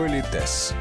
[0.00, 0.72] Политес.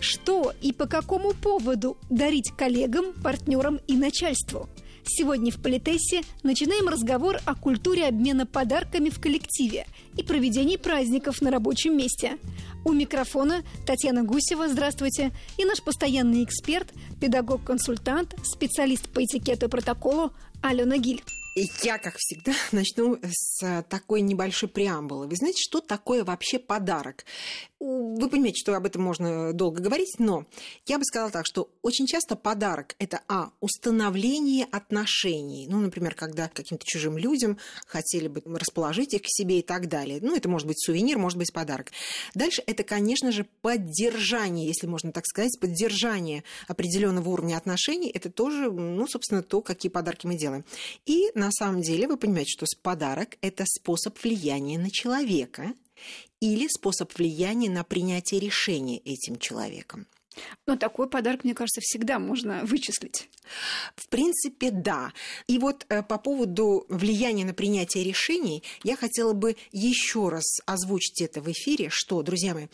[0.00, 4.68] Что и по какому поводу дарить коллегам, партнерам и начальству?
[5.02, 11.50] Сегодня в Политесе начинаем разговор о культуре обмена подарками в коллективе и проведении праздников на
[11.50, 12.36] рабочем месте.
[12.84, 20.32] У микрофона Татьяна Гусева, здравствуйте, и наш постоянный эксперт, педагог-консультант, специалист по этикету и протоколу
[20.60, 21.22] Алена Гиль.
[21.54, 25.26] Я, как всегда, начну с такой небольшой преамбулы.
[25.26, 27.26] Вы знаете, что такое вообще подарок?
[27.78, 30.46] Вы понимаете, что об этом можно долго говорить, но
[30.86, 35.66] я бы сказала так, что очень часто подарок– это, а, установление отношений.
[35.68, 40.20] Ну, например, когда каким-то чужим людям хотели бы расположить их к себе и так далее.
[40.22, 41.90] Ну, это может быть сувенир, может быть подарок.
[42.34, 48.10] Дальше это, конечно же, поддержание, если можно так сказать, поддержание определенного уровня отношений.
[48.10, 50.64] Это тоже, ну, собственно, то, какие подарки мы делаем.
[51.04, 55.72] И на самом деле вы понимаете, что подарок– это способ влияния на человека
[56.40, 60.06] или способ влияния на принятие решения этим человеком.
[60.66, 63.28] Но такой подарок, мне кажется, всегда можно вычислить.
[63.96, 65.12] В принципе, да.
[65.48, 71.20] И вот э, по поводу влияния на принятие решений я хотела бы еще раз озвучить
[71.22, 72.68] это в эфире, что, друзья мои,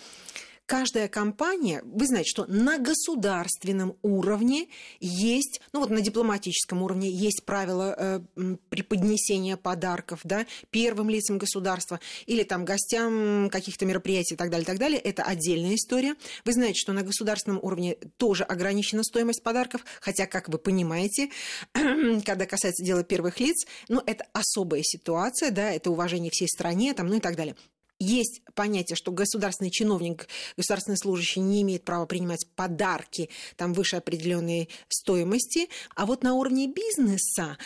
[0.69, 4.69] каждая компания, вы знаете, что на государственном уровне
[5.01, 7.97] есть, ну вот на дипломатическом уровне есть правила
[8.37, 14.65] э, преподнесения подарков, да, первым лицам государства или там гостям каких-то мероприятий и так далее,
[14.65, 15.01] и так далее.
[15.01, 16.15] Это отдельная история.
[16.45, 21.31] Вы знаете, что на государственном уровне тоже ограничена стоимость подарков, хотя, как вы понимаете,
[21.73, 27.07] когда касается дела первых лиц, ну, это особая ситуация, да, это уважение всей стране, там,
[27.07, 27.57] ну и так далее
[27.99, 34.69] есть понятие, что государственный чиновник, государственный служащий не имеет права принимать подарки там выше определенной
[34.89, 37.59] стоимости, а вот на уровне бизнеса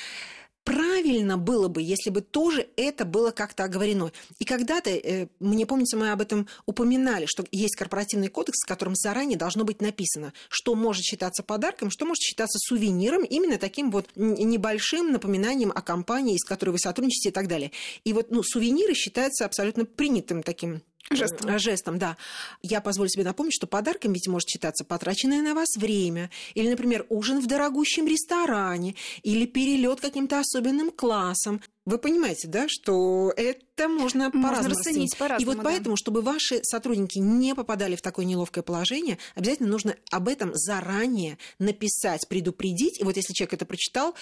[0.64, 4.12] правильно было бы, если бы тоже это было как-то оговорено.
[4.38, 8.94] И когда-то, э, мне помнится, мы об этом упоминали, что есть корпоративный кодекс, в котором
[8.94, 14.08] заранее должно быть написано, что может считаться подарком, что может считаться сувениром, именно таким вот
[14.16, 17.72] небольшим напоминанием о компании, с которой вы сотрудничаете и так далее.
[18.04, 21.50] И вот ну, сувениры считаются абсолютно принятым таким Жестом.
[21.50, 22.16] Э, жестом, да.
[22.62, 27.06] Я позволю себе напомнить, что подарком ведь может считаться потраченное на вас время, или, например,
[27.08, 31.60] ужин в дорогущем ресторане, или перелет каким-то особенным классом.
[31.84, 35.16] Вы понимаете, да, что это можно, можно по-разному расценить.
[35.18, 35.62] По и вот да.
[35.64, 41.38] поэтому, чтобы ваши сотрудники не попадали в такое неловкое положение, обязательно нужно об этом заранее
[41.58, 43.00] написать, предупредить.
[43.00, 44.14] И вот если человек это прочитал,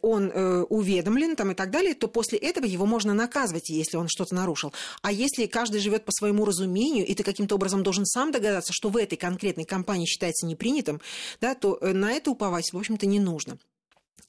[0.00, 4.06] он э, уведомлен там, и так далее, то после этого его можно наказывать, если он
[4.08, 4.72] что-то нарушил.
[5.02, 8.90] А если каждый живет по своему разумению, и ты каким-то образом должен сам догадаться, что
[8.90, 11.00] в этой конкретной компании считается непринятым,
[11.40, 13.58] да, то э, на это уповать, в общем-то, не нужно.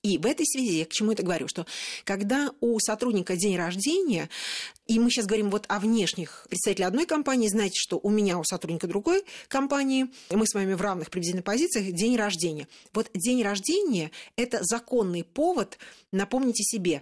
[0.03, 1.65] И в этой связи я к чему это говорю, что
[2.03, 4.29] когда у сотрудника день рождения,
[4.85, 8.43] и мы сейчас говорим вот о внешних представителях одной компании, знаете, что у меня, у
[8.43, 12.67] сотрудника другой компании, мы с вами в равных приблизительно позициях, день рождения.
[12.93, 15.77] Вот день рождения– это законный повод,
[16.11, 17.01] напомните себе,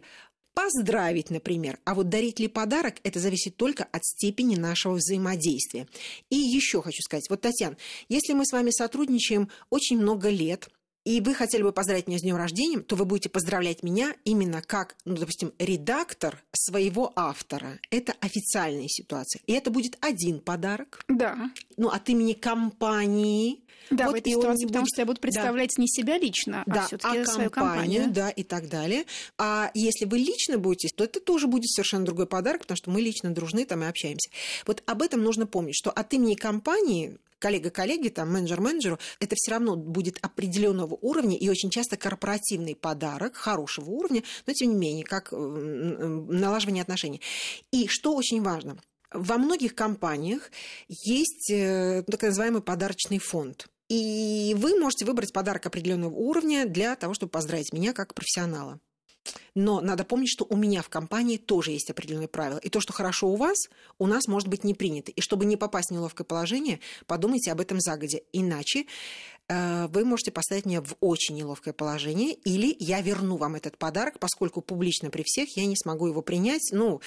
[0.56, 1.78] поздравить, например.
[1.84, 5.88] А вот дарить ли подарок, это зависит только от степени нашего взаимодействия.
[6.30, 7.76] И еще хочу сказать, вот, Татьяна,
[8.08, 10.70] если мы с вами сотрудничаем очень много лет,
[11.06, 14.62] и вы хотели бы поздравить меня с днем рождения, то вы будете поздравлять меня именно
[14.62, 17.80] как, ну, допустим, редактор своего автора.
[17.92, 19.40] Это официальная ситуация.
[19.46, 21.04] И это будет один подарок.
[21.08, 21.52] Да.
[21.78, 23.62] Ну, от имени компании.
[23.92, 24.94] Да, вот, в этой ситуации, потому будет...
[24.94, 25.82] что я буду представлять да.
[25.82, 28.10] не себя лично, а да, все-таки а свою компанию.
[28.10, 29.06] Да, и так далее.
[29.38, 33.02] А если вы лично будете, то это тоже будет совершенно другой подарок, потому что мы
[33.02, 34.32] лично дружны там и общаемся.
[34.66, 39.36] Вот об этом нужно помнить, что от имени компании коллега коллеги, там, менеджер менеджеру, это
[39.36, 44.76] все равно будет определенного уровня и очень часто корпоративный подарок хорошего уровня, но тем не
[44.76, 47.22] менее, как налаживание отношений.
[47.72, 48.80] И что очень важно,
[49.12, 50.50] во многих компаниях
[50.88, 53.68] есть э, так называемый подарочный фонд.
[53.90, 58.80] И вы можете выбрать подарок определенного уровня для того, чтобы поздравить меня как профессионала.
[59.56, 62.60] Но надо помнить, что у меня в компании тоже есть определенные правила.
[62.60, 65.12] И то, что хорошо у вас, у нас может быть не принято.
[65.12, 68.20] И чтобы не попасть в неловкое положение, подумайте об этом загодя.
[68.34, 68.86] Иначе
[69.48, 74.20] э, вы можете поставить меня в очень неловкое положение, или я верну вам этот подарок,
[74.20, 77.02] поскольку публично при всех я не смогу его принять ну,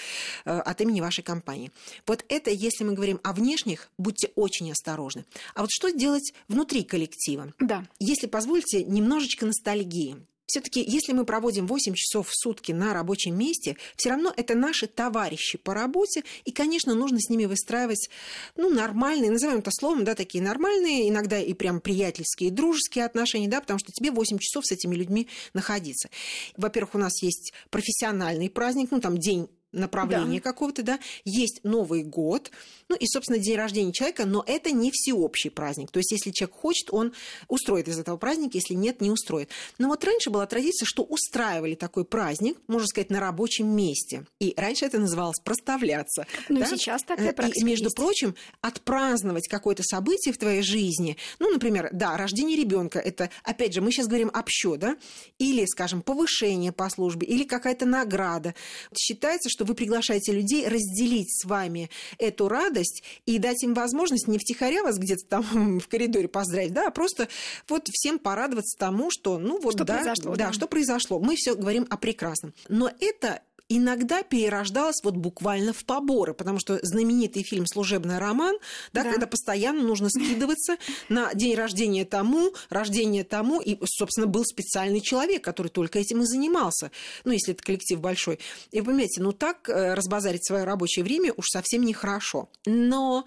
[0.44, 1.70] э, от имени вашей компании.
[2.06, 5.24] Вот это, если мы говорим о внешних, будьте очень осторожны.
[5.54, 7.52] А вот что делать внутри коллектива?
[7.60, 7.86] Да.
[7.98, 10.16] Если позволите, немножечко ностальгии
[10.48, 14.86] все-таки, если мы проводим 8 часов в сутки на рабочем месте, все равно это наши
[14.86, 18.08] товарищи по работе, и, конечно, нужно с ними выстраивать,
[18.56, 23.60] ну, нормальные, называем это словом, да, такие нормальные, иногда и прям приятельские, дружеские отношения, да,
[23.60, 26.08] потому что тебе 8 часов с этими людьми находиться.
[26.56, 30.50] Во-первых, у нас есть профессиональный праздник, ну, там, день направления да.
[30.50, 32.50] какого-то, да, есть Новый год,
[32.88, 35.90] ну и, собственно, день рождения человека, но это не всеобщий праздник.
[35.90, 37.12] То есть, если человек хочет, он
[37.48, 39.50] устроит из этого праздника, если нет, не устроит.
[39.78, 44.24] Но вот раньше была традиция, что устраивали такой праздник, можно сказать, на рабочем месте.
[44.40, 46.26] И раньше это называлось проставляться.
[46.48, 46.66] Ну, да?
[46.66, 47.96] сейчас такая практика И, между есть.
[47.96, 53.80] прочим, отпраздновать какое-то событие в твоей жизни, ну, например, да, рождение ребенка, это, опять же,
[53.80, 54.96] мы сейчас говорим общо, да,
[55.38, 58.54] или, скажем, повышение по службе, или какая-то награда.
[58.96, 64.38] Считается, что вы приглашаете людей разделить с вами эту радость и дать им возможность не
[64.38, 67.28] втихаря вас где-то там в коридоре поздравить, да, а просто
[67.68, 71.18] вот всем порадоваться тому, что, ну вот, что да, да, да, что произошло.
[71.18, 72.54] Мы все говорим о прекрасном.
[72.68, 78.56] Но это иногда перерождалась вот буквально в поборы, потому что знаменитый фильм «Служебный роман»,
[78.92, 79.10] да, да.
[79.10, 80.76] когда постоянно нужно скидываться
[81.08, 86.26] на день рождения тому, рождение тому, и, собственно, был специальный человек, который только этим и
[86.26, 86.90] занимался,
[87.24, 88.38] ну, если это коллектив большой.
[88.70, 92.48] И вы понимаете, ну, так э, разбазарить свое рабочее время уж совсем нехорошо.
[92.64, 93.24] Но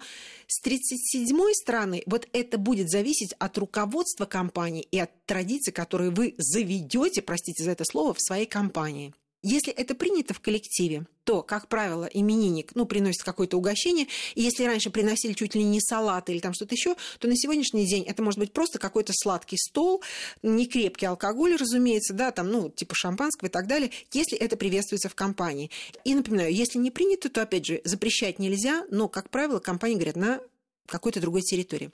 [0.48, 6.34] с 37-й стороны вот это будет зависеть от руководства компании и от традиций, которые вы
[6.36, 9.14] заведете, простите за это слово, в своей компании.
[9.42, 14.06] Если это принято в коллективе, то, как правило, именинник ну, приносит какое-то угощение.
[14.36, 17.84] И если раньше приносили чуть ли не салаты или там что-то еще, то на сегодняшний
[17.86, 20.00] день это может быть просто какой-то сладкий стол,
[20.42, 25.08] не крепкий алкоголь, разумеется, да, там, ну, типа шампанского и так далее, если это приветствуется
[25.08, 25.70] в компании.
[26.04, 30.16] И напоминаю, если не принято, то, опять же, запрещать нельзя, но, как правило, компании говорят
[30.16, 30.40] на
[30.86, 31.90] какой-то другой территории.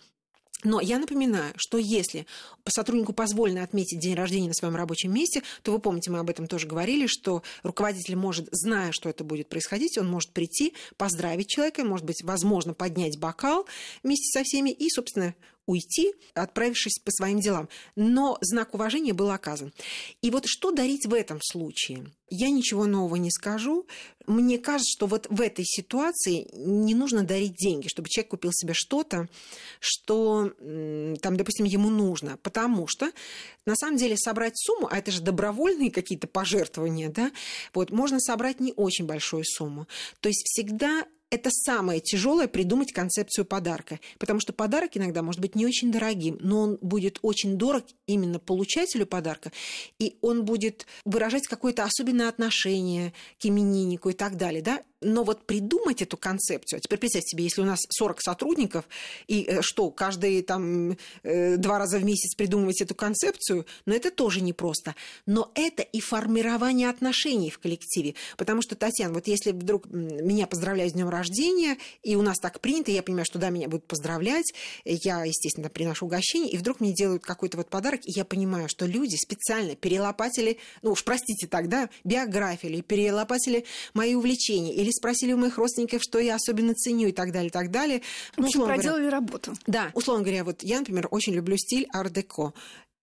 [0.64, 2.26] Но я напоминаю, что если
[2.66, 6.49] сотруднику позволено отметить день рождения на своем рабочем месте, то вы помните, мы об этом
[6.49, 11.84] тоже говорили, что руководитель может, зная, что это будет происходить, он может прийти, поздравить человека,
[11.84, 13.66] может быть, возможно, поднять бокал
[14.02, 15.34] вместе со всеми и, собственно,
[15.69, 17.69] уйти, отправившись по своим делам.
[17.94, 19.73] Но знак уважения был оказан.
[20.23, 22.06] И вот что дарить в этом случае?
[22.31, 23.87] Я ничего нового не скажу.
[24.26, 28.75] Мне кажется, что вот в этой ситуации не нужно дарить деньги, чтобы человек купил себе
[28.75, 29.29] что-то,
[29.81, 32.38] что, там, допустим, ему нужно.
[32.43, 33.11] Потому что,
[33.65, 37.31] на самом деле, собрать сумму, а это же добровольные какие-то пожертвования, да,
[37.73, 39.87] вот, можно собрать не очень большую сумму.
[40.20, 45.54] То есть всегда это самое тяжелое придумать концепцию подарка, потому что подарок иногда может быть
[45.54, 49.52] не очень дорогим, но он будет очень дорог именно получателю подарка,
[49.98, 55.46] и он будет выражать какое-то особенное отношение к имениннику и так далее, да, но вот
[55.46, 58.84] придумать эту концепцию, а теперь представьте себе, если у нас 40 сотрудников,
[59.26, 64.10] и э, что, каждые там э, два раза в месяц придумывать эту концепцию, но это
[64.10, 64.94] тоже непросто.
[65.26, 68.14] Но это и формирование отношений в коллективе.
[68.36, 72.60] Потому что, Татьяна, вот если вдруг меня поздравляют с днем рождения, и у нас так
[72.60, 74.52] принято, я понимаю, что да, меня будут поздравлять,
[74.84, 78.86] я, естественно, приношу угощение, и вдруг мне делают какой-то вот подарок, и я понимаю, что
[78.86, 83.64] люди специально перелопатили, ну уж простите тогда, биографию, или перелопатили
[83.94, 87.49] мои увлечения, или или спросили у моих родственников, что я особенно ценю и так далее,
[87.49, 88.02] и так далее.
[88.37, 89.55] Ну, общем, проделали говоря, работу.
[89.67, 92.55] Да, условно говоря, вот я, например, очень люблю стиль ар-деко.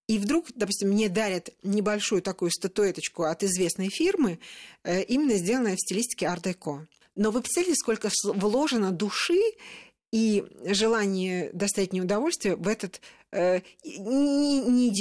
[0.07, 4.39] И вдруг, допустим, мне дарят небольшую такую статуэточку от известной фирмы,
[4.83, 6.85] э, именно сделанная в стилистике ар-деко.
[7.15, 9.41] Но вы представляете, сколько вложено души
[10.11, 14.91] и желание доставить мне удовольствие в этот э, не, не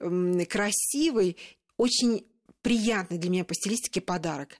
[0.00, 1.36] э, красивый,
[1.76, 2.24] очень
[2.62, 4.58] приятный для меня по стилистике подарок.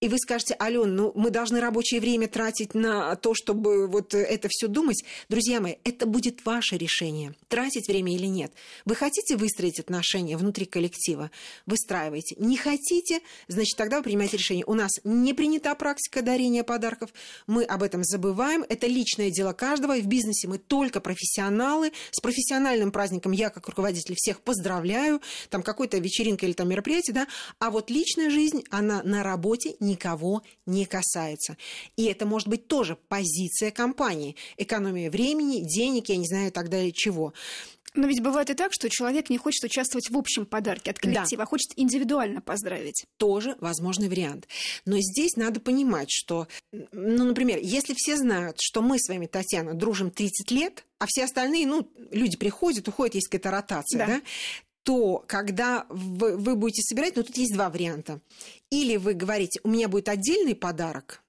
[0.00, 4.48] И вы скажете, Ален, ну мы должны рабочее время тратить на то, чтобы вот это
[4.48, 5.02] все думать.
[5.28, 8.52] Друзья мои, это будет ваше решение, тратить время или нет.
[8.84, 11.32] Вы хотите выстроить отношения внутри коллектива?
[11.66, 12.36] Выстраивайте.
[12.38, 14.64] Не хотите, значит, тогда вы принимаете решение.
[14.66, 17.10] У нас не принята практика дарения подарков,
[17.48, 21.90] мы об этом забываем, это личное дело каждого, и в бизнесе мы только профессионалы.
[22.12, 25.20] С профессиональным праздником я, как руководитель, всех поздравляю,
[25.50, 27.26] там какой-то вечеринка или там мероприятие, да,
[27.58, 31.56] а вот личная жизнь, она на работе никого не касается.
[31.96, 34.36] И это может быть тоже позиция компании.
[34.56, 37.32] Экономия времени, денег, я не знаю, и так далее, чего.
[37.94, 41.40] Но ведь бывает и так, что человек не хочет участвовать в общем подарке от коллектива,
[41.40, 41.42] да.
[41.44, 43.04] а хочет индивидуально поздравить.
[43.16, 44.46] Тоже возможный вариант.
[44.84, 49.74] Но здесь надо понимать, что, ну, например, если все знают, что мы с вами, Татьяна,
[49.74, 54.22] дружим 30 лет, а все остальные, ну, люди приходят, уходят, есть какая-то ротация, да, да
[54.88, 58.22] то когда вы, вы будете собирать, ну тут есть два варианта.
[58.70, 61.22] Или вы говорите, у меня будет отдельный подарок,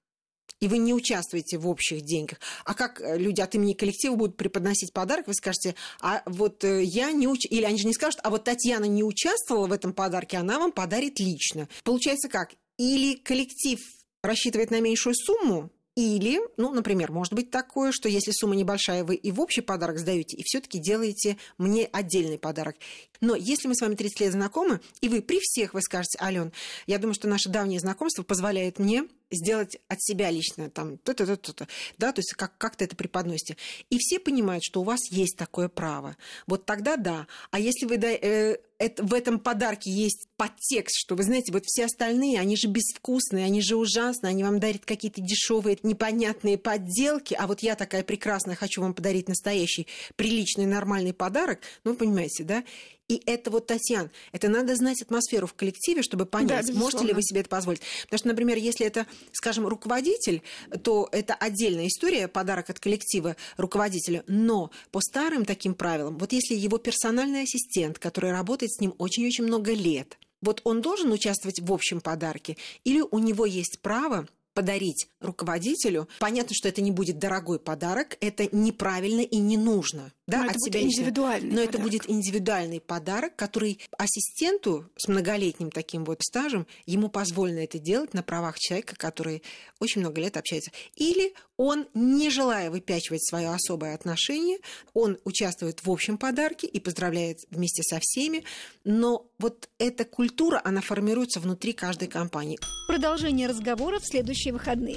[0.60, 2.38] и вы не участвуете в общих деньгах.
[2.64, 7.12] А как люди от имени коллектива будут преподносить подарок, вы скажете, а вот э, я
[7.12, 7.44] не уч...
[7.50, 10.72] Или они же не скажут, а вот Татьяна не участвовала в этом подарке, она вам
[10.72, 11.68] подарит лично.
[11.84, 12.54] Получается как?
[12.78, 13.78] Или коллектив
[14.22, 15.68] рассчитывает на меньшую сумму,
[16.00, 19.98] Или, ну, например, может быть такое, что если сумма небольшая, вы и в общий подарок
[19.98, 22.76] сдаете, и все-таки делаете мне отдельный подарок.
[23.20, 26.52] Но если мы с вами 30 лет знакомы, и вы при всех вы скажете, Ален,
[26.86, 31.52] я думаю, что наше давнее знакомство позволяет мне сделать от себя лично там то-то, то-то,
[31.52, 31.68] то
[31.98, 33.56] да, то есть как, как-то это преподносите.
[33.88, 36.16] И все понимают, что у вас есть такое право.
[36.46, 37.26] Вот тогда да.
[37.50, 41.84] А если вы э, это, в этом подарке есть подтекст, что вы знаете, вот все
[41.84, 47.46] остальные, они же безвкусные, они же ужасные, они вам дарят какие-то дешевые, непонятные подделки, а
[47.46, 52.64] вот я такая прекрасная, хочу вам подарить настоящий, приличный, нормальный подарок, ну, понимаете, да?
[53.10, 57.12] И это вот, Татьяна, это надо знать атмосферу в коллективе, чтобы понять, да, можете ли
[57.12, 57.80] вы себе это позволить.
[58.04, 60.42] Потому что, например, если это, скажем, руководитель,
[60.84, 64.22] то это отдельная история, подарок от коллектива руководителя.
[64.28, 69.42] Но по старым таким правилам, вот если его персональный ассистент, который работает с ним очень-очень
[69.42, 74.28] много лет, вот он должен участвовать в общем подарке, или у него есть право
[74.60, 80.12] подарить руководителю, понятно, что это не будет дорогой подарок, это неправильно и не нужно.
[80.26, 81.74] Да, но от это себя будет индивидуальный Но подарок.
[81.74, 88.12] это будет индивидуальный подарок, который ассистенту с многолетним таким вот стажем, ему позволено это делать
[88.12, 89.42] на правах человека, который
[89.80, 90.72] очень много лет общается.
[90.94, 94.60] Или он, не желая выпячивать свое особое отношение,
[94.94, 98.44] он участвует в общем подарке и поздравляет вместе со всеми,
[98.84, 102.58] но вот эта культура, она формируется внутри каждой компании.
[102.88, 104.96] Продолжение разговора в следующие выходные.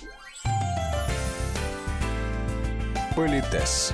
[3.14, 3.92] Политес.